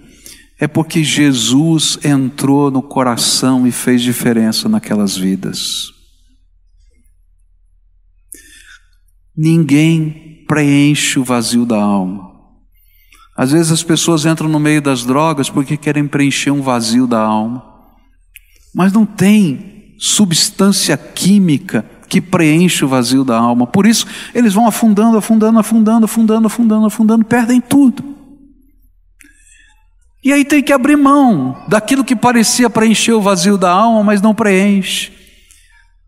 [0.59, 5.93] é porque Jesus entrou no coração e fez diferença naquelas vidas.
[9.35, 12.28] Ninguém preenche o vazio da alma.
[13.39, 17.21] Às vezes as pessoas entram no meio das drogas porque querem preencher um vazio da
[17.21, 17.63] alma,
[18.75, 23.65] mas não tem substância química que preenche o vazio da alma.
[23.65, 28.03] Por isso eles vão afundando, afundando, afundando, afundando, afundando, afundando, perdem tudo.
[30.21, 34.21] E aí tem que abrir mão daquilo que parecia preencher o vazio da alma, mas
[34.21, 35.13] não preenche.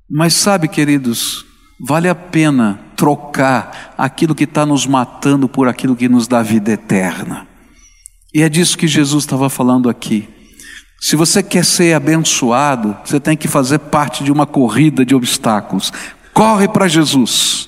[0.10, 1.46] Mas sabe, queridos,
[1.84, 6.72] vale a pena trocar aquilo que está nos matando por aquilo que nos dá vida
[6.72, 7.48] eterna.
[8.34, 10.30] E é disso que Jesus estava falando aqui.
[11.00, 15.92] Se você quer ser abençoado, você tem que fazer parte de uma corrida de obstáculos.
[16.32, 17.68] Corre para Jesus.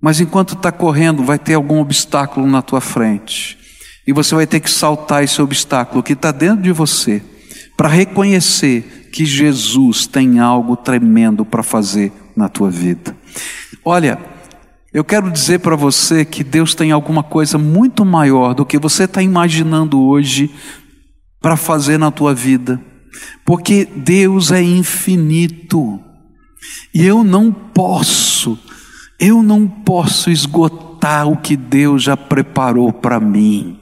[0.00, 3.58] Mas enquanto está correndo, vai ter algum obstáculo na tua frente.
[4.06, 7.22] E você vai ter que saltar esse obstáculo que está dentro de você,
[7.76, 13.16] para reconhecer que Jesus tem algo tremendo para fazer na tua vida.
[13.84, 14.18] Olha,
[14.92, 19.04] eu quero dizer para você que Deus tem alguma coisa muito maior do que você
[19.04, 20.50] está imaginando hoje
[21.40, 22.80] para fazer na tua vida,
[23.44, 25.98] porque Deus é infinito
[26.94, 28.58] e eu não posso,
[29.18, 33.81] eu não posso esgotar o que Deus já preparou para mim.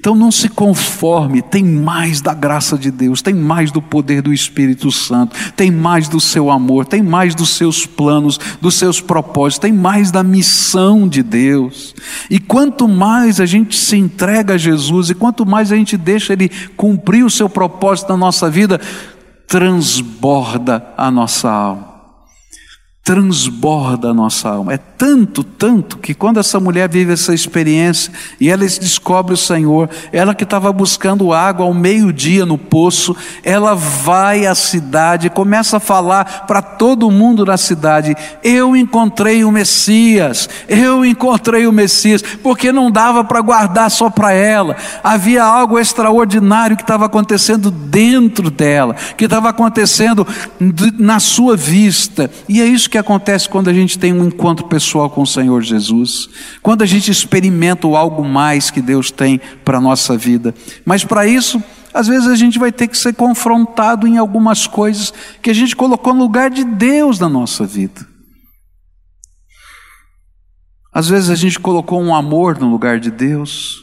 [0.00, 4.32] Então não se conforme, tem mais da graça de Deus, tem mais do poder do
[4.32, 9.58] Espírito Santo, tem mais do seu amor, tem mais dos seus planos, dos seus propósitos,
[9.58, 11.94] tem mais da missão de Deus.
[12.30, 16.32] E quanto mais a gente se entrega a Jesus e quanto mais a gente deixa
[16.32, 18.80] Ele cumprir o seu propósito na nossa vida,
[19.46, 21.89] transborda a nossa alma
[23.10, 24.74] transborda a nossa alma.
[24.74, 29.90] É tanto, tanto, que quando essa mulher vive essa experiência e ela descobre o Senhor,
[30.12, 35.80] ela que estava buscando água ao meio-dia no poço, ela vai à cidade começa a
[35.80, 42.70] falar para todo mundo na cidade: Eu encontrei o Messias, eu encontrei o Messias, porque
[42.70, 48.94] não dava para guardar só para ela, havia algo extraordinário que estava acontecendo dentro dela,
[49.16, 50.24] que estava acontecendo
[50.96, 55.10] na sua vista, e é isso que acontece quando a gente tem um encontro pessoal
[55.10, 56.28] com o Senhor Jesus,
[56.62, 60.54] quando a gente experimenta o algo mais que Deus tem para a nossa vida.
[60.84, 65.12] Mas para isso, às vezes a gente vai ter que ser confrontado em algumas coisas
[65.42, 68.06] que a gente colocou no lugar de Deus na nossa vida.
[70.92, 73.82] Às vezes a gente colocou um amor no lugar de Deus,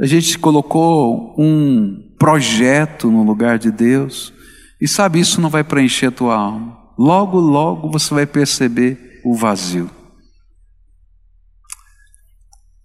[0.00, 4.32] a gente colocou um projeto no lugar de Deus.
[4.80, 6.85] E sabe, isso não vai preencher a tua alma.
[6.98, 9.90] Logo, logo você vai perceber o vazio.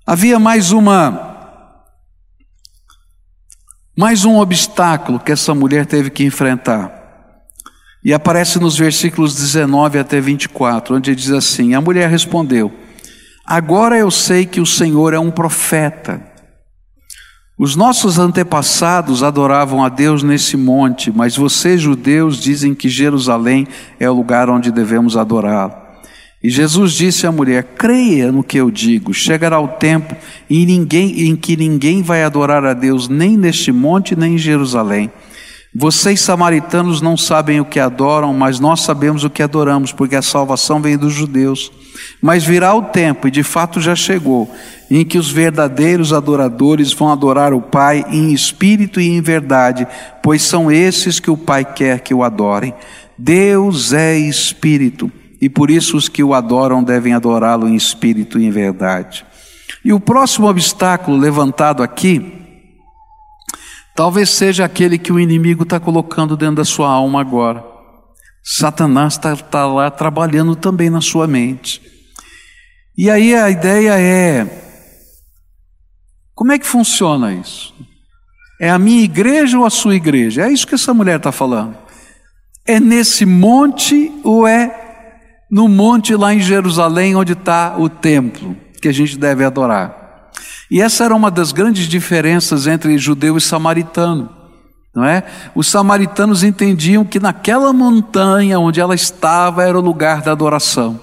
[0.06, 1.30] Havia mais uma
[3.96, 7.00] mais um obstáculo que essa mulher teve que enfrentar.
[8.04, 12.74] E aparece nos versículos 19 até 24, onde diz assim: A mulher respondeu:
[13.46, 16.31] Agora eu sei que o Senhor é um profeta.
[17.62, 23.68] Os nossos antepassados adoravam a Deus nesse monte, mas vocês, judeus, dizem que Jerusalém
[24.00, 25.74] é o lugar onde devemos adorá-lo.
[26.42, 30.16] E Jesus disse à mulher: Creia no que eu digo, chegará o tempo
[30.50, 35.12] em, ninguém, em que ninguém vai adorar a Deus nem neste monte nem em Jerusalém.
[35.74, 40.22] Vocês, samaritanos, não sabem o que adoram, mas nós sabemos o que adoramos, porque a
[40.22, 41.72] salvação vem dos judeus.
[42.22, 44.54] Mas virá o tempo, e de fato já chegou,
[44.90, 49.88] em que os verdadeiros adoradores vão adorar o Pai em espírito e em verdade,
[50.22, 52.74] pois são esses que o Pai quer que o adorem.
[53.18, 58.46] Deus é espírito, e por isso os que o adoram devem adorá-lo em espírito e
[58.46, 59.26] em verdade.
[59.86, 62.41] E o próximo obstáculo levantado aqui
[64.02, 67.64] Talvez seja aquele que o inimigo está colocando dentro da sua alma agora.
[68.44, 71.80] Satanás está tá lá trabalhando também na sua mente.
[72.98, 74.48] E aí a ideia é:
[76.34, 77.76] como é que funciona isso?
[78.60, 80.48] É a minha igreja ou a sua igreja?
[80.48, 81.78] É isso que essa mulher está falando.
[82.66, 88.88] É nesse monte ou é no monte lá em Jerusalém onde está o templo que
[88.88, 90.01] a gente deve adorar?
[90.72, 94.30] E essa era uma das grandes diferenças entre judeu e samaritano.
[94.96, 95.24] Não é?
[95.54, 100.98] Os samaritanos entendiam que naquela montanha onde ela estava era o lugar da adoração.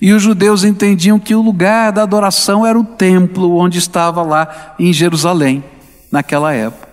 [0.00, 4.74] E os judeus entendiam que o lugar da adoração era o templo onde estava lá
[4.78, 5.62] em Jerusalém,
[6.10, 6.91] naquela época.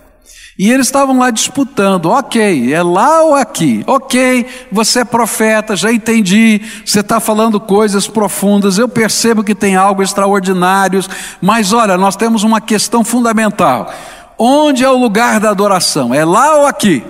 [0.59, 3.81] E eles estavam lá disputando, ok, é lá ou aqui?
[3.87, 9.77] Ok, você é profeta, já entendi, você está falando coisas profundas, eu percebo que tem
[9.77, 10.99] algo extraordinário,
[11.41, 13.89] mas olha, nós temos uma questão fundamental:
[14.37, 16.13] onde é o lugar da adoração?
[16.13, 17.05] É lá ou aqui?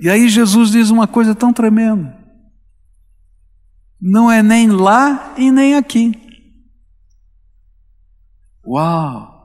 [0.00, 2.16] E aí Jesus diz uma coisa tão tremenda:
[4.00, 6.12] não é nem lá e nem aqui.
[8.64, 9.37] Uau!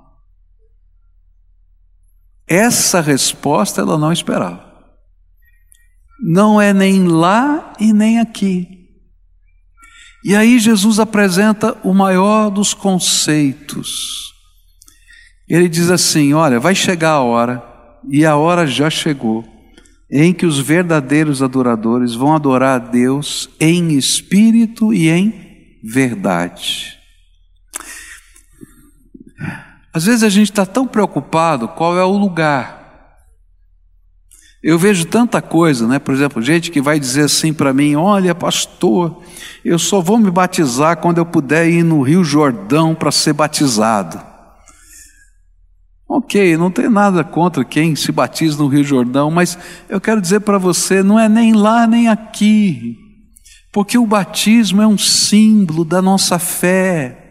[2.54, 4.64] Essa resposta ela não esperava.
[6.22, 8.68] Não é nem lá e nem aqui.
[10.24, 14.32] E aí Jesus apresenta o maior dos conceitos.
[15.50, 17.64] Ele diz assim: Olha, vai chegar a hora,
[18.08, 19.44] e a hora já chegou,
[20.12, 27.03] em que os verdadeiros adoradores vão adorar a Deus em espírito e em verdade.
[29.94, 32.82] Às vezes a gente está tão preocupado qual é o lugar.
[34.64, 36.00] Eu vejo tanta coisa, né?
[36.00, 39.22] Por exemplo, gente que vai dizer assim para mim: Olha, pastor,
[39.64, 44.20] eu só vou me batizar quando eu puder ir no Rio Jordão para ser batizado.
[46.08, 49.58] Ok, não tem nada contra quem se batiza no Rio Jordão, mas
[49.90, 52.98] eu quero dizer para você: não é nem lá nem aqui,
[53.72, 57.23] porque o batismo é um símbolo da nossa fé.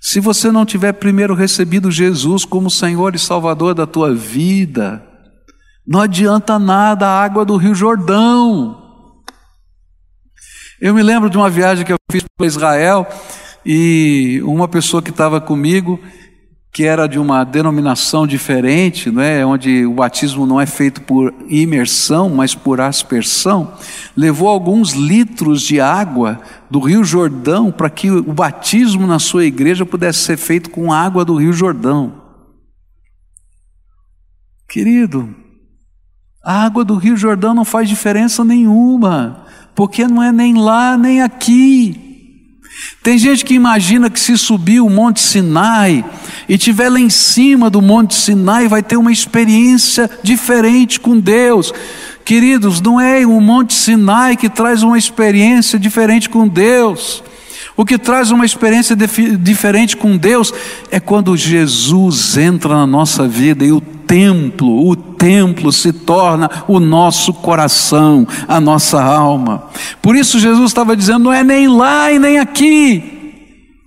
[0.00, 5.06] Se você não tiver primeiro recebido Jesus como Senhor e Salvador da tua vida,
[5.86, 8.78] não adianta nada a água do Rio Jordão.
[10.80, 13.06] Eu me lembro de uma viagem que eu fiz para Israel
[13.64, 16.00] e uma pessoa que estava comigo,
[16.72, 22.28] que era de uma denominação diferente, né, onde o batismo não é feito por imersão,
[22.28, 23.74] mas por aspersão,
[24.16, 29.84] levou alguns litros de água do Rio Jordão para que o batismo na sua igreja
[29.84, 32.14] pudesse ser feito com água do Rio Jordão.
[34.68, 35.34] Querido,
[36.44, 41.20] a água do Rio Jordão não faz diferença nenhuma, porque não é nem lá nem
[41.20, 42.09] aqui.
[43.02, 46.04] Tem gente que imagina que se subir o Monte Sinai
[46.48, 51.72] e tiver lá em cima do Monte Sinai vai ter uma experiência diferente com Deus.
[52.24, 57.22] Queridos, não é o Monte Sinai que traz uma experiência diferente com Deus.
[57.76, 60.52] O que traz uma experiência diferente com Deus
[60.90, 66.80] é quando Jesus entra na nossa vida e o templo, o templo se torna o
[66.80, 69.70] nosso coração, a nossa alma.
[70.02, 73.78] Por isso Jesus estava dizendo: não é nem lá e nem aqui.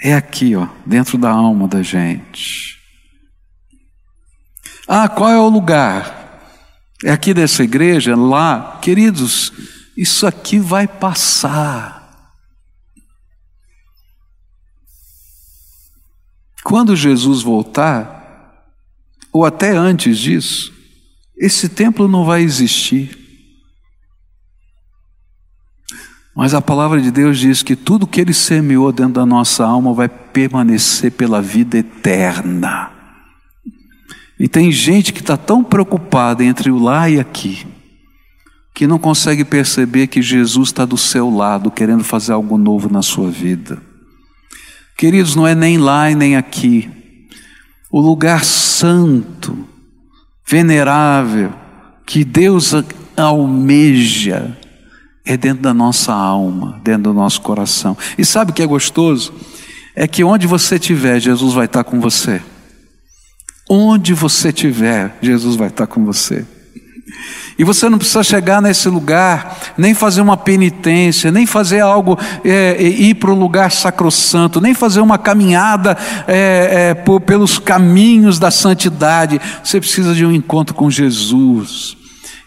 [0.00, 2.78] É aqui, ó, dentro da alma da gente.
[4.86, 6.40] Ah, qual é o lugar?
[7.04, 9.52] É aqui dessa igreja, lá, queridos,
[9.96, 12.30] isso aqui vai passar.
[16.62, 18.19] Quando Jesus voltar,
[19.32, 20.72] ou até antes disso,
[21.36, 23.18] esse templo não vai existir.
[26.34, 29.92] Mas a palavra de Deus diz que tudo que ele semeou dentro da nossa alma
[29.92, 32.90] vai permanecer pela vida eterna.
[34.38, 37.66] E tem gente que está tão preocupada entre o lá e aqui,
[38.74, 43.02] que não consegue perceber que Jesus está do seu lado, querendo fazer algo novo na
[43.02, 43.82] sua vida.
[44.96, 46.99] Queridos, não é nem lá e nem aqui.
[47.90, 49.66] O lugar santo,
[50.46, 51.52] venerável,
[52.06, 52.72] que Deus
[53.16, 54.56] almeja,
[55.24, 57.96] é dentro da nossa alma, dentro do nosso coração.
[58.16, 59.32] E sabe o que é gostoso?
[59.94, 62.40] É que onde você estiver, Jesus vai estar com você.
[63.68, 66.46] Onde você estiver, Jesus vai estar com você.
[67.60, 72.74] E você não precisa chegar nesse lugar, nem fazer uma penitência, nem fazer algo, é,
[72.78, 75.94] é ir para um lugar sacrossanto, nem fazer uma caminhada
[76.26, 79.38] é, é, por, pelos caminhos da santidade.
[79.62, 81.98] Você precisa de um encontro com Jesus.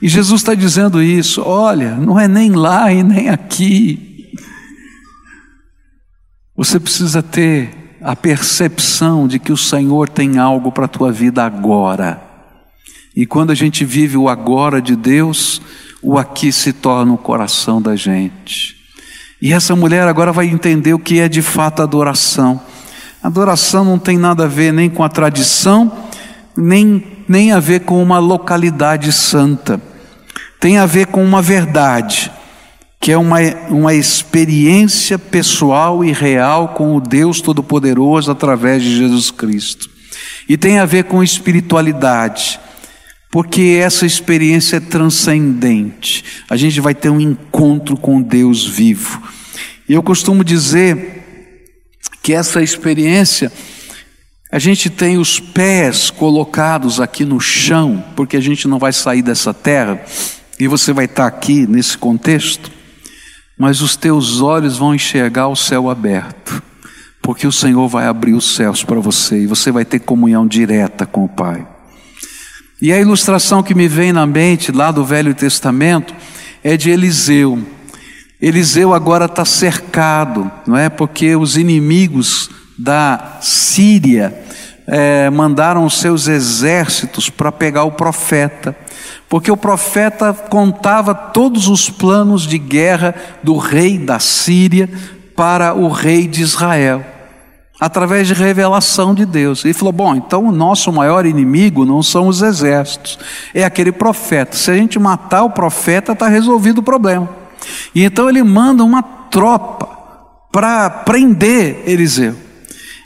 [0.01, 4.34] E Jesus está dizendo isso: olha, não é nem lá e nem aqui.
[6.57, 11.45] Você precisa ter a percepção de que o Senhor tem algo para a tua vida
[11.45, 12.33] agora.
[13.16, 15.61] E quando a gente vive o agora de Deus,
[16.01, 18.76] o aqui se torna o coração da gente.
[19.41, 22.59] E essa mulher agora vai entender o que é de fato adoração.
[23.22, 25.91] Adoração não tem nada a ver nem com a tradição,
[26.57, 29.82] nem, nem a ver com uma localidade santa.
[30.59, 32.32] Tem a ver com uma verdade
[33.03, 33.39] que é uma,
[33.70, 39.89] uma experiência pessoal e real com o Deus Todo-Poderoso através de Jesus Cristo.
[40.47, 42.57] E tem a ver com espiritualidade,
[43.34, 46.24] porque essa experiência é transcendente.
[46.48, 49.24] A gente vai ter um encontro com Deus vivo.
[49.90, 53.52] E eu costumo dizer que essa experiência,
[54.52, 59.24] a gente tem os pés colocados aqui no chão, porque a gente não vai sair
[59.24, 60.00] dessa terra,
[60.60, 62.72] e você vai estar aqui nesse contexto
[63.58, 66.62] mas os teus olhos vão enxergar o céu aberto,
[67.22, 71.06] porque o Senhor vai abrir os céus para você e você vai ter comunhão direta
[71.06, 71.73] com o Pai.
[72.84, 76.14] E a ilustração que me vem na mente lá do Velho Testamento
[76.62, 77.58] é de Eliseu.
[78.42, 80.90] Eliseu agora está cercado, não é?
[80.90, 84.38] Porque os inimigos da Síria
[84.86, 88.76] é, mandaram os seus exércitos para pegar o profeta
[89.34, 94.88] porque o profeta contava todos os planos de guerra do rei da Síria
[95.36, 97.04] para o rei de Israel,
[97.84, 99.66] através de revelação de Deus.
[99.66, 103.20] Ele falou: Bom, então o nosso maior inimigo não são os exércitos,
[103.54, 104.56] é aquele profeta.
[104.56, 107.30] Se a gente matar o profeta, está resolvido o problema.
[107.94, 109.90] E então ele manda uma tropa
[110.50, 112.36] para prender Eliseu.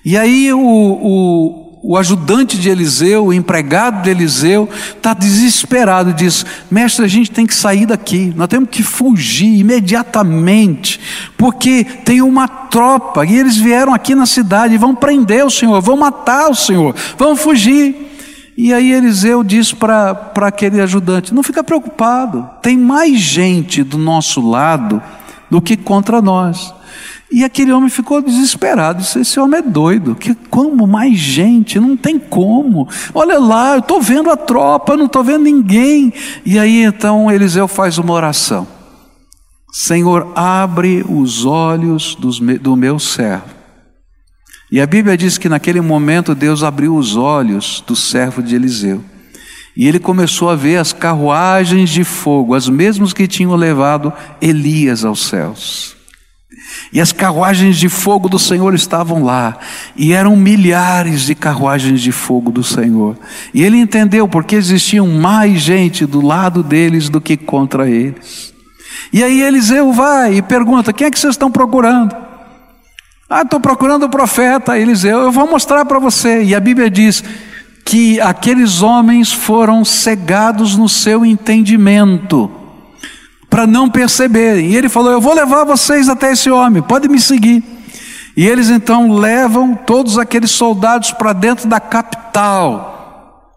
[0.05, 6.13] E aí o, o o ajudante de Eliseu, o empregado de Eliseu, está desesperado e
[6.13, 10.99] diz: Mestre, a gente tem que sair daqui, nós temos que fugir imediatamente,
[11.37, 15.79] porque tem uma tropa e eles vieram aqui na cidade e vão prender o Senhor,
[15.79, 17.95] vão matar o Senhor, vão fugir.
[18.57, 24.45] E aí Eliseu diz para aquele ajudante: Não fica preocupado, tem mais gente do nosso
[24.45, 25.01] lado
[25.49, 26.73] do que contra nós.
[27.31, 29.01] E aquele homem ficou desesperado.
[29.01, 30.15] Disse: Esse homem é doido.
[30.15, 31.79] Que como mais gente?
[31.79, 32.87] Não tem como.
[33.13, 36.13] Olha lá, eu estou vendo a tropa, não estou vendo ninguém.
[36.45, 38.65] E aí então Eliseu faz uma oração:
[39.71, 43.57] Senhor, abre os olhos dos, do meu servo.
[44.71, 49.03] E a Bíblia diz que naquele momento Deus abriu os olhos do servo de Eliseu.
[49.75, 54.11] E ele começou a ver as carruagens de fogo, as mesmas que tinham levado
[54.41, 55.96] Elias aos céus.
[56.91, 59.57] E as carruagens de fogo do Senhor estavam lá,
[59.95, 63.17] e eram milhares de carruagens de fogo do Senhor.
[63.53, 68.53] E ele entendeu porque existiam mais gente do lado deles do que contra eles.
[69.11, 72.15] E aí Eliseu vai e pergunta: quem é que vocês estão procurando?
[73.29, 76.43] Ah, estou procurando o profeta Eliseu, eu vou mostrar para você.
[76.43, 77.23] E a Bíblia diz
[77.83, 82.66] que aqueles homens foram cegados no seu entendimento
[83.57, 84.67] para não perceberem.
[84.69, 87.63] E ele falou: Eu vou levar vocês até esse homem, pode me seguir.
[88.35, 93.49] E eles então levam todos aqueles soldados para dentro da capital.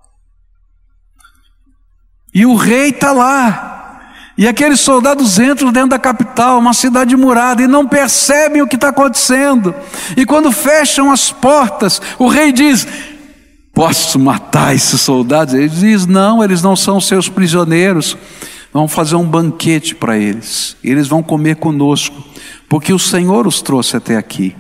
[2.32, 3.66] E o rei está lá.
[4.38, 8.76] E aqueles soldados entram dentro da capital, uma cidade murada, e não percebem o que
[8.76, 9.74] está acontecendo.
[10.16, 12.88] E quando fecham as portas, o rei diz:
[13.74, 15.53] Posso matar esses soldados?
[15.53, 18.16] Ele diz: Não, eles não são seus prisioneiros.
[18.73, 20.77] Vamos fazer um banquete para eles.
[20.83, 22.16] Eles vão comer conosco,
[22.68, 24.55] porque o Senhor os trouxe até aqui.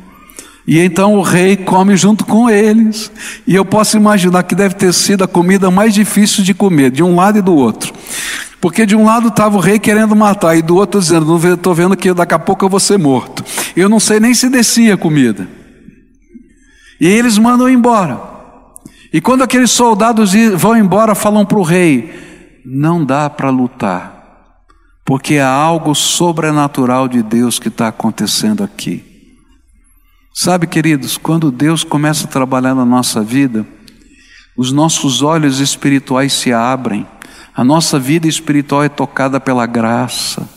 [0.66, 3.10] E então o rei come junto com eles.
[3.46, 7.02] E eu posso imaginar que deve ter sido a comida mais difícil de comer, de
[7.02, 7.92] um lado e do outro.
[8.60, 11.96] Porque de um lado estava o rei querendo matar, e do outro dizendo: Estou vendo
[11.96, 13.44] que daqui a pouco eu vou ser morto.
[13.74, 15.48] Eu não sei nem se descia a comida.
[17.00, 18.20] E eles mandam embora.
[19.12, 22.12] E quando aqueles soldados vão embora, falam para o rei:
[22.64, 24.62] Não dá para lutar,
[25.04, 29.04] porque há algo sobrenatural de Deus que está acontecendo aqui.
[30.32, 33.66] Sabe, queridos, quando Deus começa a trabalhar na nossa vida,
[34.56, 37.06] os nossos olhos espirituais se abrem,
[37.54, 40.48] a nossa vida espiritual é tocada pela graça,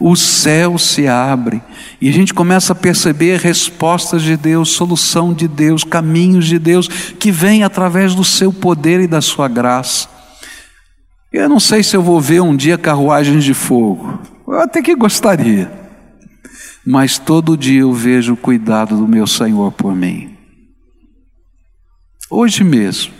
[0.00, 1.60] o céu se abre
[2.00, 6.86] e a gente começa a perceber respostas de Deus, solução de Deus, caminhos de Deus
[6.86, 10.17] que vêm através do seu poder e da sua graça.
[11.32, 14.94] Eu não sei se eu vou ver um dia carruagens de fogo, eu até que
[14.94, 15.70] gostaria.
[16.86, 20.34] Mas todo dia eu vejo o cuidado do meu Senhor por mim.
[22.30, 23.12] Hoje mesmo,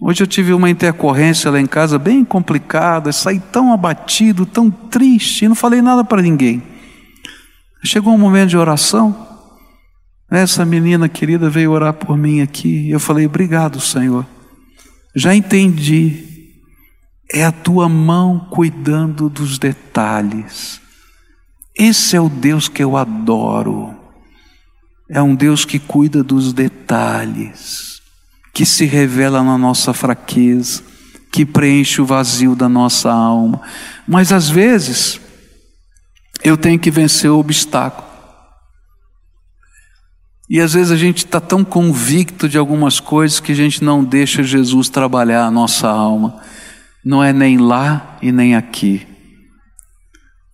[0.00, 5.46] hoje eu tive uma intercorrência lá em casa bem complicada, saí tão abatido, tão triste,
[5.46, 6.60] não falei nada para ninguém.
[7.84, 9.16] Chegou um momento de oração,
[10.28, 14.26] essa menina querida veio orar por mim aqui, eu falei: Obrigado, Senhor,
[15.14, 16.35] já entendi,
[17.32, 20.80] é a tua mão cuidando dos detalhes.
[21.74, 23.94] Esse é o Deus que eu adoro.
[25.08, 28.00] É um Deus que cuida dos detalhes,
[28.52, 30.82] que se revela na nossa fraqueza,
[31.30, 33.60] que preenche o vazio da nossa alma.
[34.06, 35.20] Mas às vezes,
[36.42, 38.06] eu tenho que vencer o obstáculo.
[40.48, 44.04] E às vezes a gente está tão convicto de algumas coisas que a gente não
[44.04, 46.40] deixa Jesus trabalhar a nossa alma.
[47.06, 49.06] Não é nem lá e nem aqui.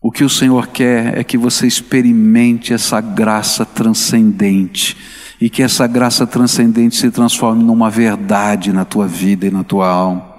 [0.02, 4.94] O que o Senhor quer é que você experimente essa graça transcendente
[5.40, 9.88] e que essa graça transcendente se transforme numa verdade na tua vida e na tua
[9.88, 10.30] alma.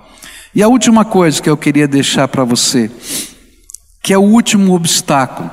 [0.54, 2.92] E a última coisa que eu queria deixar para você,
[4.04, 5.50] que é o último obstáculo.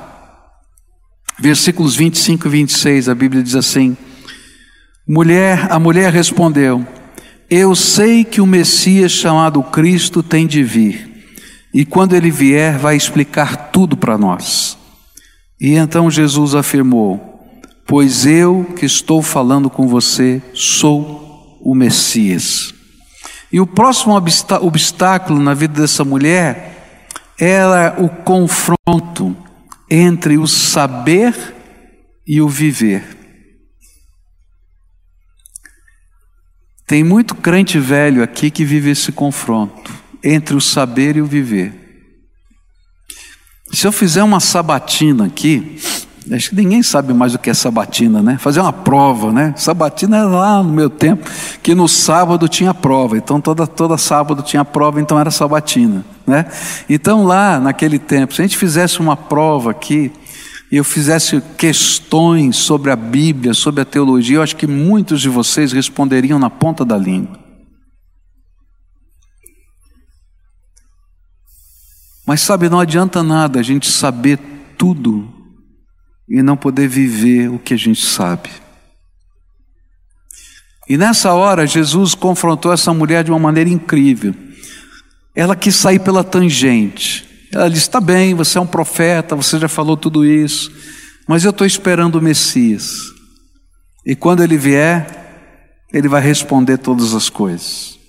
[1.39, 3.97] Versículos 25 e 26, a Bíblia diz assim:
[5.07, 6.85] Mulher, a mulher respondeu:
[7.53, 11.11] Eu sei que o Messias chamado Cristo tem de vir.
[11.73, 14.77] E quando ele vier, vai explicar tudo para nós.
[15.59, 17.43] E então Jesus afirmou:
[17.85, 22.73] Pois eu que estou falando com você sou o Messias.
[23.51, 24.15] E o próximo
[24.61, 27.03] obstáculo na vida dessa mulher
[27.37, 29.35] era o confronto
[29.89, 31.35] entre o saber
[32.25, 33.20] e o viver.
[36.91, 41.73] Tem muito crente velho aqui que vive esse confronto entre o saber e o viver.
[43.71, 45.79] Se eu fizer uma sabatina aqui,
[46.29, 48.37] acho que ninguém sabe mais o que é sabatina, né?
[48.37, 49.53] Fazer uma prova, né?
[49.55, 51.25] Sabatina era lá no meu tempo,
[51.63, 56.45] que no sábado tinha prova, então toda, toda sábado tinha prova, então era sabatina, né?
[56.89, 60.11] Então lá naquele tempo, se a gente fizesse uma prova aqui,
[60.77, 65.73] eu fizesse questões sobre a Bíblia, sobre a teologia, eu acho que muitos de vocês
[65.73, 67.37] responderiam na ponta da língua.
[72.25, 74.39] Mas sabe, não adianta nada a gente saber
[74.77, 75.29] tudo
[76.29, 78.49] e não poder viver o que a gente sabe.
[80.87, 84.33] E nessa hora, Jesus confrontou essa mulher de uma maneira incrível.
[85.35, 87.30] Ela quis sair pela tangente.
[87.51, 90.71] Ela disse: Está bem, você é um profeta, você já falou tudo isso,
[91.27, 93.11] mas eu estou esperando o Messias.
[94.05, 97.99] E quando ele vier, ele vai responder todas as coisas.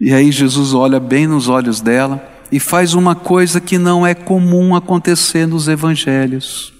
[0.00, 4.14] E aí Jesus olha bem nos olhos dela e faz uma coisa que não é
[4.14, 6.72] comum acontecer nos evangelhos.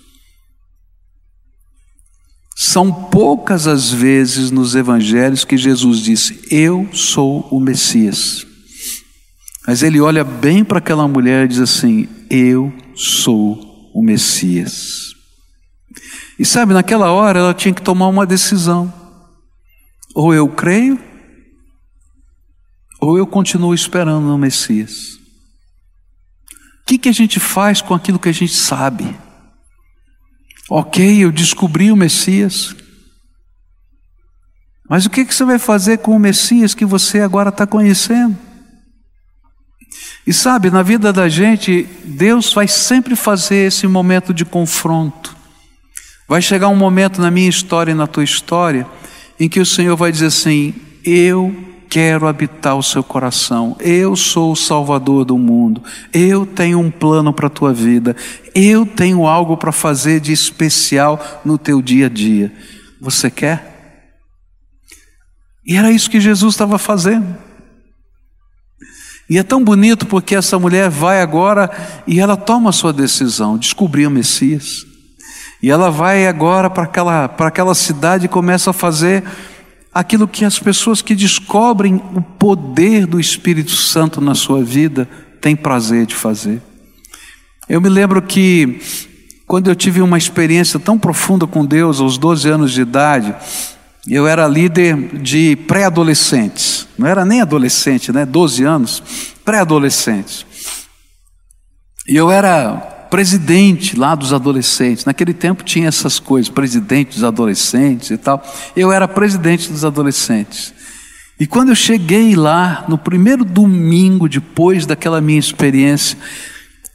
[2.56, 8.46] São poucas as vezes nos evangelhos que Jesus disse: Eu sou o Messias.
[9.66, 15.14] Mas ele olha bem para aquela mulher e diz assim: Eu sou o Messias.
[16.38, 18.92] E sabe, naquela hora ela tinha que tomar uma decisão:
[20.14, 20.98] ou eu creio,
[23.00, 25.20] ou eu continuo esperando no Messias
[26.90, 29.16] que, que a gente faz com aquilo que a gente sabe?
[30.68, 32.74] Ok, eu descobri o Messias.
[34.88, 38.36] Mas o que, que você vai fazer com o Messias que você agora está conhecendo?
[40.30, 45.36] E sabe, na vida da gente, Deus vai sempre fazer esse momento de confronto.
[46.28, 48.86] Vai chegar um momento na minha história e na tua história
[49.40, 50.72] em que o Senhor vai dizer assim:
[51.04, 51.52] Eu
[51.88, 53.76] quero habitar o seu coração.
[53.80, 55.82] Eu sou o Salvador do mundo.
[56.12, 58.14] Eu tenho um plano para a tua vida.
[58.54, 62.52] Eu tenho algo para fazer de especial no teu dia a dia.
[63.00, 64.14] Você quer?
[65.66, 67.49] E era isso que Jesus estava fazendo.
[69.30, 71.70] E é tão bonito porque essa mulher vai agora
[72.04, 74.84] e ela toma a sua decisão, descobrir o Messias.
[75.62, 79.22] E ela vai agora para aquela, para aquela cidade e começa a fazer
[79.94, 85.08] aquilo que as pessoas que descobrem o poder do Espírito Santo na sua vida
[85.40, 86.60] têm prazer de fazer.
[87.68, 88.80] Eu me lembro que
[89.46, 93.32] quando eu tive uma experiência tão profunda com Deus aos 12 anos de idade,
[94.14, 98.26] eu era líder de pré-adolescentes, não era nem adolescente, né?
[98.26, 99.02] 12 anos,
[99.44, 100.44] pré-adolescentes.
[102.08, 105.04] E eu era presidente lá dos adolescentes.
[105.04, 108.42] Naquele tempo tinha essas coisas, presidente dos adolescentes e tal.
[108.74, 110.72] Eu era presidente dos adolescentes.
[111.38, 116.18] E quando eu cheguei lá, no primeiro domingo depois daquela minha experiência,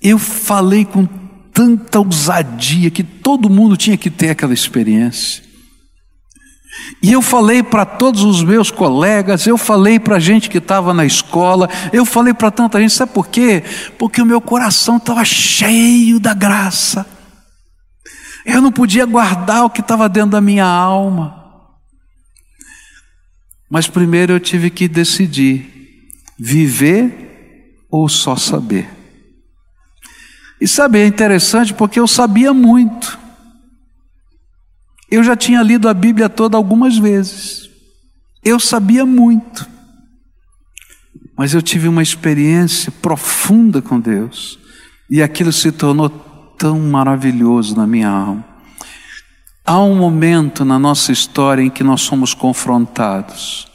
[0.01, 1.07] eu falei com
[1.51, 5.44] tanta ousadia que todo mundo tinha que ter aquela experiência.
[7.01, 10.93] E eu falei para todos os meus colegas, eu falei para a gente que estava
[10.93, 13.63] na escola, eu falei para tanta gente, sabe por quê?
[13.97, 17.05] Porque o meu coração estava cheio da graça.
[18.45, 21.43] Eu não podia guardar o que estava dentro da minha alma.
[23.69, 28.89] Mas primeiro eu tive que decidir: viver ou só saber.
[30.61, 33.24] E sabe, é interessante porque eu sabia muito.
[35.09, 37.69] Eu já tinha lido a Bíblia toda algumas vezes.
[38.43, 39.67] Eu sabia muito.
[41.37, 44.57] Mas eu tive uma experiência profunda com Deus.
[45.09, 46.09] E aquilo se tornou
[46.57, 48.45] tão maravilhoso na minha alma.
[49.65, 53.67] Há um momento na nossa história em que nós somos confrontados.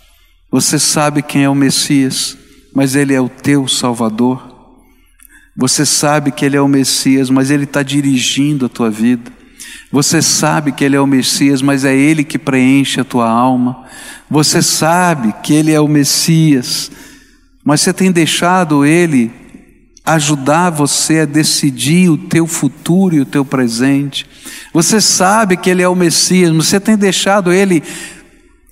[0.50, 2.36] Você sabe quem é o Messias,
[2.74, 4.48] mas ele é o teu Salvador.
[5.56, 9.32] Você sabe que ele é o Messias, mas ele está dirigindo a tua vida.
[9.90, 13.84] Você sabe que Ele é o Messias, mas é Ele que preenche a tua alma.
[14.30, 16.90] Você sabe que Ele é o Messias,
[17.64, 19.30] mas você tem deixado Ele
[20.04, 24.26] ajudar você a decidir o teu futuro e o teu presente.
[24.72, 27.82] Você sabe que Ele é o Messias, mas você tem deixado Ele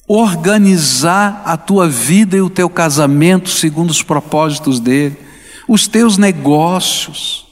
[0.07, 5.17] organizar a tua vida e o teu casamento segundo os propósitos dele,
[5.69, 7.48] os teus negócios.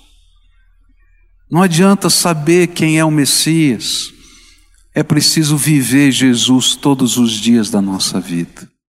[1.50, 4.12] Não adianta saber quem é o Messias,
[4.94, 8.75] é preciso viver Jesus todos os dias da nossa vida.